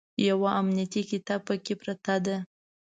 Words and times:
یوه 0.29 0.49
امنیتي 0.59 1.01
قطعه 1.09 1.37
پکې 1.45 1.73
پرته 1.81 2.15
ده. 2.25 2.37